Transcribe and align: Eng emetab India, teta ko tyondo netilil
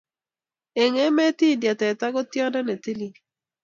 Eng 0.81 0.95
emetab 1.05 1.43
India, 1.51 1.73
teta 1.79 2.05
ko 2.13 2.19
tyondo 2.31 2.59
netilil 2.67 3.13